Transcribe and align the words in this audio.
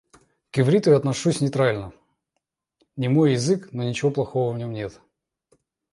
К 0.49 0.57
ивриту 0.57 0.89
я 0.89 0.97
отношусь 0.97 1.41
нейтрально. 1.41 1.93
Не 2.95 3.07
мой 3.07 3.33
язык, 3.33 3.71
но 3.71 3.83
ничего 3.83 4.09
плохого 4.09 4.51
в 4.51 4.57
нём 4.57 4.73
нет. 4.73 4.99